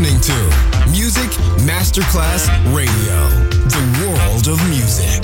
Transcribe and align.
listening 0.00 0.20
to 0.22 0.90
Music 0.90 1.30
Masterclass 1.66 2.48
Radio, 2.74 3.28
the 3.68 3.82
world 4.00 4.48
of 4.48 4.56
music. 4.70 5.20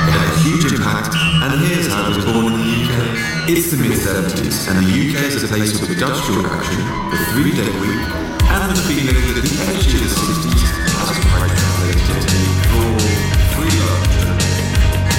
It 0.00 0.12
had 0.12 0.24
a 0.24 0.40
huge 0.40 0.72
impact, 0.72 1.14
and 1.16 1.60
here's 1.66 1.88
how 1.88 2.10
it 2.10 2.16
was 2.16 2.24
born 2.24 2.46
in 2.46 2.60
the 2.60 2.68
UK. 2.84 3.50
It's 3.50 3.70
the 3.70 3.76
mid-70s, 3.76 4.68
and 4.68 4.78
the 4.78 4.88
UK 4.88 5.16
is 5.34 5.44
a 5.44 5.48
place 5.48 5.82
of 5.82 5.90
industrial 5.90 6.46
action, 6.46 6.80
the 7.10 7.18
three-day 7.32 7.70
week, 7.80 8.08
and 8.48 8.70
the 8.70 8.80
feeling 8.88 9.20
that 9.34 9.42
the 9.44 9.52
energy 9.68 9.96
of 9.96 10.02
the 10.04 10.08
60s 10.08 10.64
has 10.96 11.18
quite 11.28 11.52
translated. 11.58 13.27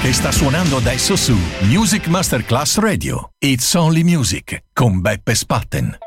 Che 0.00 0.14
sta 0.14 0.32
suonando 0.32 0.78
adesso 0.78 1.14
su 1.14 1.36
Music 1.64 2.06
Masterclass 2.06 2.78
Radio. 2.78 3.32
It's 3.38 3.74
Only 3.74 4.02
Music 4.02 4.64
con 4.72 5.02
Beppe 5.02 5.34
Spatten. 5.34 5.98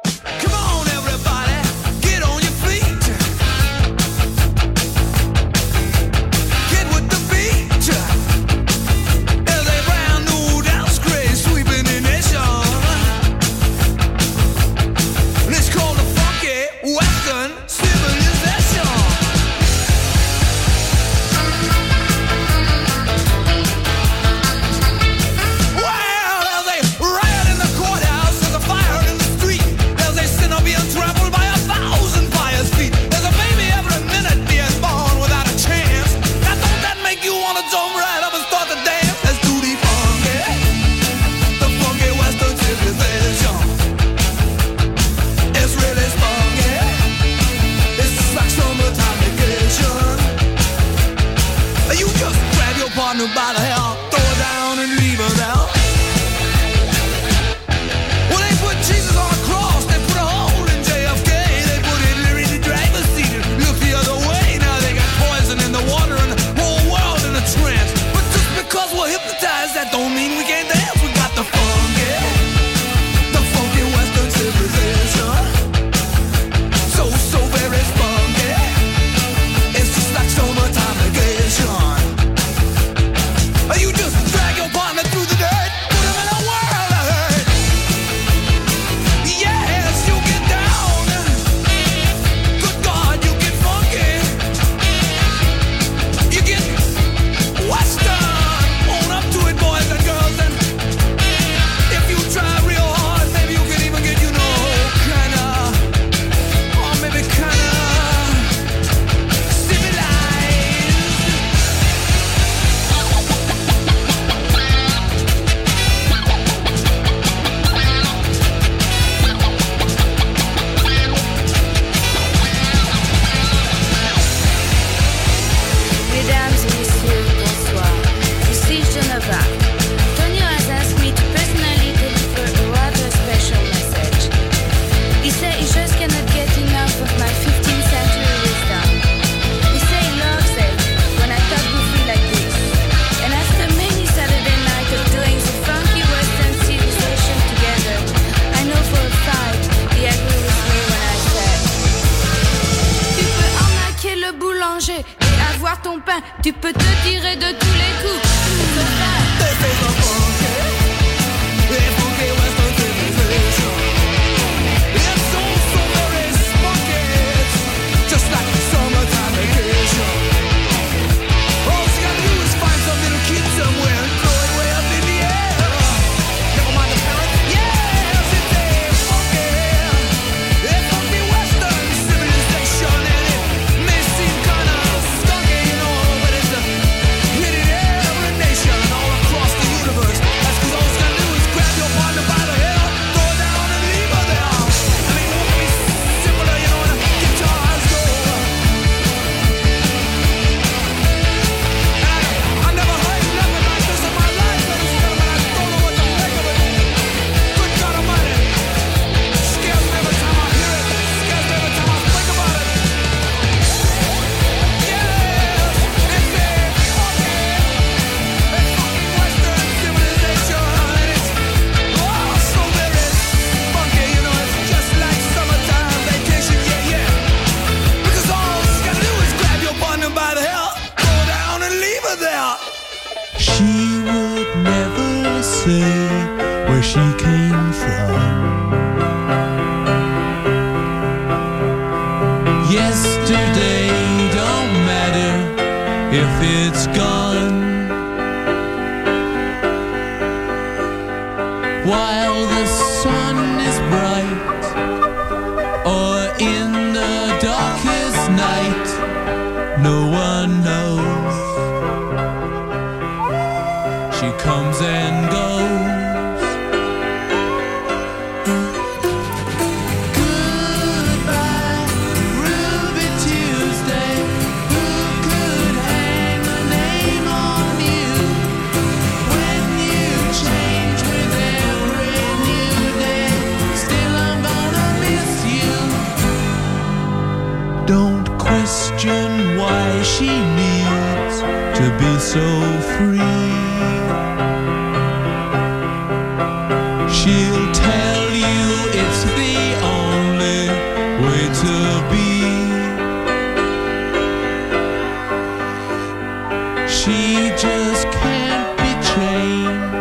She 306.99 307.49
just 307.65 308.05
can't 308.21 308.77
be 308.77 308.91
chained 309.11 309.91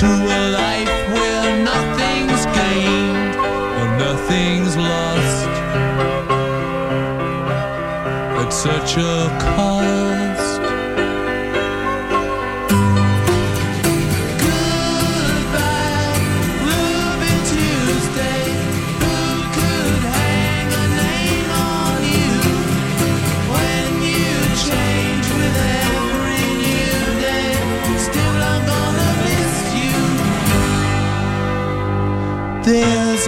to 0.00 0.06
a 0.06 0.42
life 0.60 0.94
where 1.14 1.64
nothing's 1.64 2.44
gained 2.58 3.34
and 3.80 3.90
nothing's 3.98 4.76
lost 4.76 5.48
It's 8.44 8.56
such 8.56 8.96
a 8.98 9.36
cost. 9.40 9.77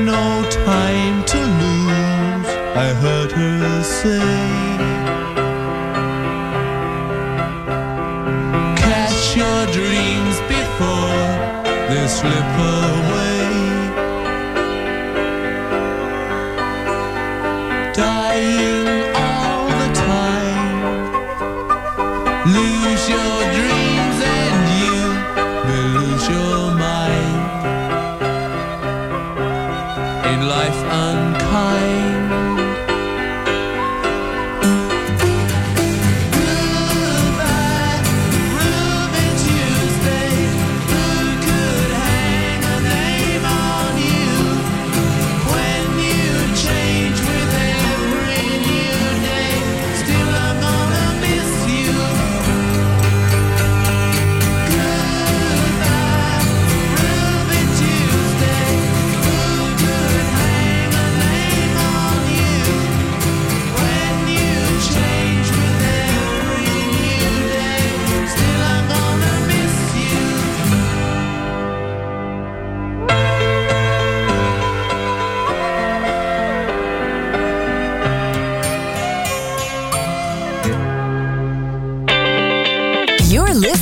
no 0.05 0.43
time. 0.51 1.10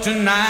tonight. 0.00 0.49